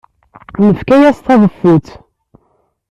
[0.65, 1.87] Nefka-as taḍeffut.